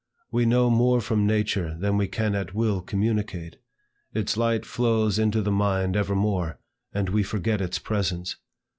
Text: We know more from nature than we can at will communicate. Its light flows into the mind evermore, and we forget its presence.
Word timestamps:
We 0.31 0.47
know 0.47 0.71
more 0.71 0.99
from 0.99 1.27
nature 1.27 1.77
than 1.79 1.95
we 1.95 2.07
can 2.07 2.33
at 2.33 2.55
will 2.55 2.81
communicate. 2.81 3.57
Its 4.15 4.35
light 4.35 4.65
flows 4.65 5.19
into 5.19 5.43
the 5.43 5.51
mind 5.51 5.95
evermore, 5.95 6.57
and 6.91 7.09
we 7.09 7.21
forget 7.21 7.61
its 7.61 7.77
presence. 7.77 8.35